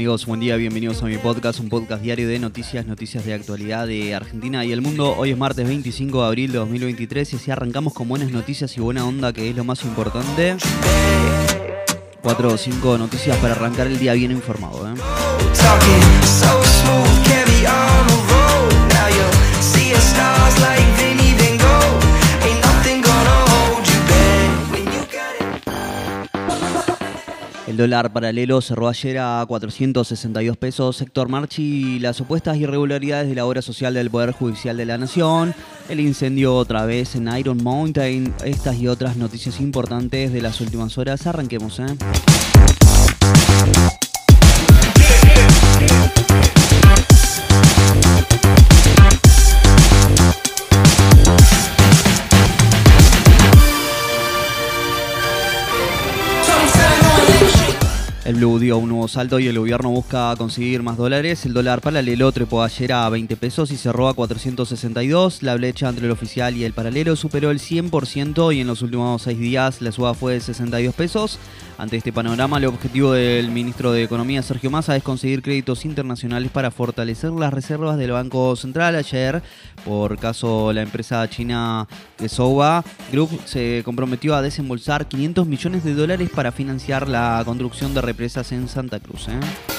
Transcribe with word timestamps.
Amigos, 0.00 0.24
buen 0.24 0.40
día, 0.40 0.56
bienvenidos 0.56 1.02
a 1.02 1.04
mi 1.04 1.18
podcast, 1.18 1.60
un 1.60 1.68
podcast 1.68 2.02
diario 2.02 2.26
de 2.26 2.38
noticias, 2.38 2.86
noticias 2.86 3.22
de 3.26 3.34
actualidad 3.34 3.86
de 3.86 4.14
Argentina 4.14 4.64
y 4.64 4.72
el 4.72 4.80
mundo. 4.80 5.14
Hoy 5.14 5.32
es 5.32 5.36
martes 5.36 5.68
25 5.68 6.22
de 6.22 6.26
abril 6.26 6.52
de 6.52 6.58
2023 6.58 7.34
y 7.34 7.36
así 7.36 7.50
arrancamos 7.50 7.92
con 7.92 8.08
buenas 8.08 8.30
noticias 8.30 8.74
y 8.78 8.80
buena 8.80 9.04
onda, 9.04 9.34
que 9.34 9.50
es 9.50 9.54
lo 9.54 9.62
más 9.62 9.84
importante. 9.84 10.56
Cuatro 12.22 12.54
o 12.54 12.56
cinco 12.56 12.96
noticias 12.96 13.36
para 13.40 13.52
arrancar 13.52 13.88
el 13.88 13.98
día 13.98 14.14
bien 14.14 14.30
informado. 14.30 14.88
¿eh? 14.88 14.94
El 27.70 27.76
dólar 27.76 28.12
paralelo 28.12 28.60
cerró 28.62 28.88
ayer 28.88 29.18
a 29.18 29.44
462 29.46 30.56
pesos. 30.56 31.00
Héctor 31.00 31.28
Marchi, 31.28 32.00
las 32.00 32.16
supuestas 32.16 32.56
irregularidades 32.56 33.28
de 33.28 33.36
la 33.36 33.46
obra 33.46 33.62
social 33.62 33.94
del 33.94 34.10
Poder 34.10 34.32
Judicial 34.32 34.76
de 34.76 34.86
la 34.86 34.98
Nación, 34.98 35.54
el 35.88 36.00
incendio 36.00 36.56
otra 36.56 36.84
vez 36.84 37.14
en 37.14 37.28
Iron 37.28 37.62
Mountain, 37.62 38.34
estas 38.44 38.76
y 38.80 38.88
otras 38.88 39.16
noticias 39.16 39.60
importantes 39.60 40.32
de 40.32 40.42
las 40.42 40.60
últimas 40.60 40.98
horas. 40.98 41.28
Arranquemos, 41.28 41.78
¿eh? 41.78 41.86
Blue 58.40 58.58
dio 58.58 58.78
un 58.78 58.88
nuevo 58.88 59.06
salto 59.06 59.38
y 59.38 59.48
el 59.48 59.58
gobierno 59.58 59.90
busca 59.90 60.34
conseguir 60.38 60.82
más 60.82 60.96
dólares. 60.96 61.44
El 61.44 61.52
dólar 61.52 61.82
paralelo 61.82 62.32
trepó 62.32 62.62
ayer 62.62 62.90
a 62.94 63.06
20 63.10 63.36
pesos 63.36 63.70
y 63.70 63.76
cerró 63.76 64.08
a 64.08 64.14
462. 64.14 65.42
La 65.42 65.54
brecha 65.56 65.90
entre 65.90 66.06
el 66.06 66.10
oficial 66.10 66.56
y 66.56 66.64
el 66.64 66.72
paralelo 66.72 67.16
superó 67.16 67.50
el 67.50 67.58
100% 67.58 68.56
y 68.56 68.62
en 68.62 68.66
los 68.66 68.80
últimos 68.80 69.20
seis 69.20 69.38
días 69.38 69.82
la 69.82 69.92
suba 69.92 70.14
fue 70.14 70.32
de 70.32 70.40
62 70.40 70.94
pesos. 70.94 71.38
Ante 71.76 71.96
este 71.96 72.12
panorama, 72.12 72.58
el 72.58 72.66
objetivo 72.66 73.12
del 73.12 73.50
ministro 73.50 73.92
de 73.92 74.02
Economía, 74.02 74.42
Sergio 74.42 74.70
Massa, 74.70 74.96
es 74.96 75.02
conseguir 75.02 75.40
créditos 75.40 75.86
internacionales 75.86 76.50
para 76.50 76.70
fortalecer 76.70 77.30
las 77.30 77.54
reservas 77.54 77.96
del 77.96 78.12
Banco 78.12 78.54
Central. 78.54 78.96
Ayer, 78.96 79.42
por 79.82 80.18
caso, 80.18 80.74
la 80.74 80.82
empresa 80.82 81.28
china 81.30 81.88
Soba 82.28 82.84
Group 83.10 83.30
se 83.46 83.80
comprometió 83.82 84.34
a 84.34 84.42
desembolsar 84.42 85.08
500 85.08 85.46
millones 85.46 85.82
de 85.82 85.94
dólares 85.94 86.28
para 86.34 86.52
financiar 86.52 87.08
la 87.08 87.42
construcción 87.46 87.94
de 87.94 88.02
represas 88.02 88.29
en 88.36 88.68
Santa 88.68 89.00
Cruz. 89.00 89.28
¿eh? 89.28 89.69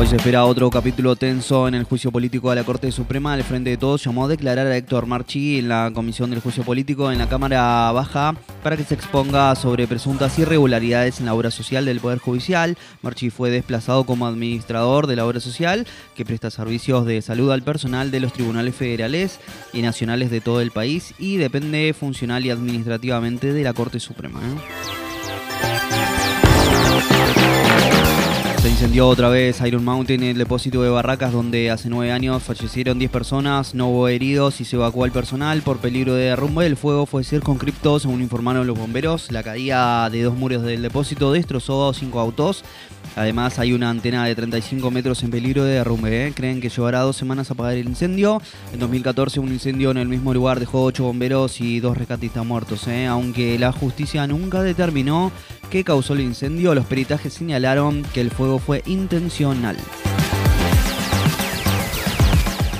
Hoy 0.00 0.06
se 0.06 0.14
espera 0.14 0.44
otro 0.44 0.70
capítulo 0.70 1.16
tenso 1.16 1.66
en 1.66 1.74
el 1.74 1.82
juicio 1.82 2.12
político 2.12 2.50
de 2.50 2.54
la 2.54 2.62
Corte 2.62 2.92
Suprema. 2.92 3.34
El 3.34 3.42
Frente 3.42 3.70
de 3.70 3.76
Todos 3.76 4.04
llamó 4.04 4.26
a 4.26 4.28
declarar 4.28 4.68
a 4.68 4.76
Héctor 4.76 5.06
Marchi 5.06 5.58
en 5.58 5.68
la 5.68 5.90
Comisión 5.92 6.30
del 6.30 6.38
Juicio 6.38 6.62
Político 6.62 7.10
en 7.10 7.18
la 7.18 7.28
Cámara 7.28 7.90
Baja 7.90 8.36
para 8.62 8.76
que 8.76 8.84
se 8.84 8.94
exponga 8.94 9.56
sobre 9.56 9.88
presuntas 9.88 10.38
irregularidades 10.38 11.18
en 11.18 11.26
la 11.26 11.34
obra 11.34 11.50
social 11.50 11.84
del 11.84 11.98
Poder 11.98 12.20
Judicial. 12.20 12.78
Marchi 13.02 13.30
fue 13.30 13.50
desplazado 13.50 14.04
como 14.04 14.28
administrador 14.28 15.08
de 15.08 15.16
la 15.16 15.26
obra 15.26 15.40
social 15.40 15.84
que 16.14 16.24
presta 16.24 16.52
servicios 16.52 17.04
de 17.04 17.20
salud 17.20 17.50
al 17.50 17.62
personal 17.62 18.12
de 18.12 18.20
los 18.20 18.32
tribunales 18.32 18.76
federales 18.76 19.40
y 19.72 19.82
nacionales 19.82 20.30
de 20.30 20.40
todo 20.40 20.60
el 20.60 20.70
país 20.70 21.12
y 21.18 21.38
depende 21.38 21.92
funcional 21.92 22.46
y 22.46 22.50
administrativamente 22.50 23.52
de 23.52 23.64
la 23.64 23.72
Corte 23.72 23.98
Suprema. 23.98 24.38
¿eh? 24.38 24.58
Se 28.68 28.72
incendió 28.72 29.08
otra 29.08 29.30
vez 29.30 29.62
Iron 29.62 29.82
Mountain, 29.82 30.22
el 30.22 30.36
depósito 30.36 30.82
de 30.82 30.90
barracas 30.90 31.32
donde 31.32 31.70
hace 31.70 31.88
nueve 31.88 32.12
años 32.12 32.42
fallecieron 32.42 32.98
10 32.98 33.10
personas, 33.10 33.74
no 33.74 33.88
hubo 33.88 34.08
heridos 34.08 34.60
y 34.60 34.66
se 34.66 34.76
evacuó 34.76 35.04
al 35.04 35.10
personal 35.10 35.62
por 35.62 35.78
peligro 35.78 36.12
de 36.12 36.24
derrumbe. 36.24 36.66
El 36.66 36.76
fuego 36.76 37.06
fue 37.06 37.24
circunscripto, 37.24 37.98
según 37.98 38.20
informaron 38.20 38.66
los 38.66 38.78
bomberos. 38.78 39.32
La 39.32 39.42
caída 39.42 40.10
de 40.10 40.22
dos 40.22 40.36
muros 40.36 40.64
del 40.64 40.82
depósito 40.82 41.32
destrozó 41.32 41.94
cinco 41.94 42.20
autos. 42.20 42.62
Además 43.16 43.58
hay 43.58 43.72
una 43.72 43.88
antena 43.88 44.26
de 44.26 44.34
35 44.34 44.90
metros 44.90 45.22
en 45.22 45.30
peligro 45.30 45.64
de 45.64 45.72
derrumbe. 45.72 46.26
¿eh? 46.26 46.32
Creen 46.34 46.60
que 46.60 46.68
llevará 46.68 47.00
dos 47.00 47.16
semanas 47.16 47.50
apagar 47.50 47.72
el 47.72 47.88
incendio. 47.88 48.42
En 48.74 48.80
2014 48.80 49.40
un 49.40 49.48
incendio 49.48 49.90
en 49.90 49.96
el 49.96 50.08
mismo 50.08 50.34
lugar 50.34 50.60
dejó 50.60 50.84
ocho 50.84 51.04
bomberos 51.04 51.62
y 51.62 51.80
dos 51.80 51.96
rescatistas 51.96 52.44
muertos. 52.44 52.86
¿eh? 52.86 53.06
Aunque 53.06 53.58
la 53.58 53.72
justicia 53.72 54.26
nunca 54.26 54.62
determinó 54.62 55.32
qué 55.70 55.84
causó 55.84 56.14
el 56.14 56.20
incendio, 56.20 56.74
los 56.74 56.86
peritajes 56.86 57.32
señalaron 57.32 58.02
que 58.14 58.20
el 58.20 58.30
fuego 58.30 58.58
fue 58.58 58.82
intencional. 58.86 59.76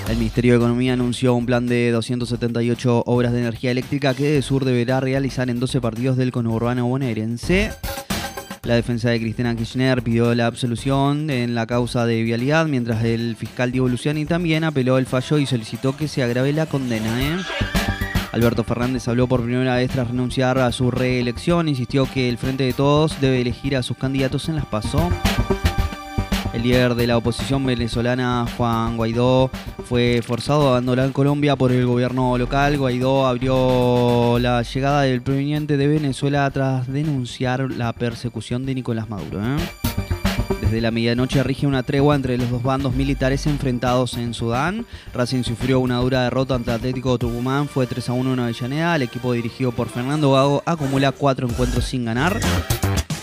El 0.09 0.17
Ministerio 0.17 0.53
de 0.53 0.59
Economía 0.59 0.95
anunció 0.95 1.35
un 1.35 1.45
plan 1.45 1.67
de 1.67 1.91
278 1.91 3.03
obras 3.07 3.33
de 3.33 3.41
energía 3.41 3.71
eléctrica 3.71 4.15
que 4.15 4.31
de 4.31 4.43
Sur 4.43 4.65
deberá 4.65 5.01
realizar 5.01 5.51
en 5.51 5.61
12 5.61 5.81
partidos 5.81 6.17
del 6.17 6.33
conurbano 6.33 6.87
bonaerense. 6.87 7.73
La 8.63 8.75
defensa 8.75 9.11
de 9.11 9.21
Cristina 9.21 9.55
Kirchner 9.55 10.03
pidió 10.03 10.35
la 10.35 10.47
absolución 10.47 11.31
en 11.31 11.55
la 11.55 11.67
causa 11.67 12.07
de 12.07 12.23
vialidad, 12.23 12.67
mientras 12.67 13.05
el 13.05 13.37
fiscal 13.37 13.71
Diego 13.71 13.89
Luciani 13.89 14.25
también 14.25 14.65
apeló 14.65 14.99
el 14.99 15.07
fallo 15.07 15.39
y 15.39 15.47
solicitó 15.47 15.97
que 15.97 16.09
se 16.09 16.23
agrave 16.23 16.53
la 16.53 16.67
condena. 16.67 17.23
¿eh? 17.23 17.98
Alberto 18.33 18.63
Fernández 18.63 19.09
habló 19.09 19.27
por 19.27 19.43
primera 19.43 19.77
vez 19.77 19.91
tras 19.91 20.09
renunciar 20.09 20.59
a 20.59 20.71
su 20.73 20.91
reelección, 20.91 21.69
insistió 21.69 22.07
que 22.11 22.29
el 22.29 22.39
Frente 22.39 22.65
de 22.65 22.73
Todos 22.73 23.21
debe 23.21 23.41
elegir 23.41 23.77
a 23.77 23.83
sus 23.83 23.97
candidatos 23.97 24.49
en 24.49 24.57
las 24.57 24.67
PASO. 24.67 25.09
El 26.53 26.63
líder 26.63 26.95
de 26.95 27.07
la 27.07 27.17
oposición 27.17 27.65
venezolana, 27.65 28.47
Juan 28.57 28.97
Guaidó, 28.97 29.51
fue 29.85 30.23
forzado 30.27 30.67
a 30.67 30.71
abandonar 30.73 31.13
Colombia 31.13 31.57
por 31.57 31.73
el 31.73 31.87
gobierno 31.87 32.37
local. 32.37 32.77
Guaidó 32.77 33.27
abrió 33.27 34.39
la 34.39 34.63
llegada 34.63 35.03
del 35.03 35.23
proveniente 35.23 35.77
de 35.77 35.87
Venezuela 35.87 36.51
tras 36.51 36.87
denunciar 36.87 37.71
la 37.71 37.93
persecución 37.93 38.67
de 38.67 38.75
Nicolás 38.75 39.09
Maduro. 39.09 39.41
¿eh? 39.41 39.57
Desde 40.61 40.81
la 40.81 40.91
medianoche 40.91 41.43
rige 41.43 41.67
una 41.67 41.83
tregua 41.83 42.17
entre 42.17 42.37
los 42.39 42.51
dos 42.51 42.63
bandos 42.63 42.95
militares 42.95 43.47
enfrentados 43.47 44.15
en 44.15 44.35
Sudán. 44.35 44.87
Racing 45.15 45.43
sufrió 45.43 45.81
una 45.81 45.99
dura 45.99 46.25
derrota 46.25 46.55
ante 46.55 46.71
Atlético 46.71 47.19
Tucumán, 47.19 47.69
fue 47.69 47.87
3 47.87 48.09
a 48.09 48.13
1 48.13 48.33
en 48.33 48.41
Avellaneda. 48.41 48.97
El 48.97 49.03
equipo 49.03 49.33
dirigido 49.33 49.73
por 49.73 49.89
Fernando 49.89 50.33
Gago 50.33 50.63
acumula 50.67 51.13
cuatro 51.13 51.49
encuentros 51.49 51.85
sin 51.85 52.05
ganar. 52.05 52.39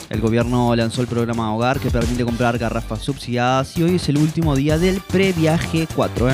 El 0.10 0.22
gobierno 0.22 0.76
lanzó 0.76 1.02
el 1.02 1.08
programa 1.08 1.54
Hogar 1.54 1.80
que 1.80 1.90
permite 1.90 2.24
comprar 2.24 2.58
garrafas 2.58 3.02
subsidiadas 3.02 3.76
y 3.78 3.84
hoy 3.84 3.96
es 3.96 4.08
el 4.08 4.18
último 4.18 4.56
día 4.56 4.78
del 4.78 5.02
previaje 5.02 5.88
4. 5.94 6.30
¿eh? 6.30 6.34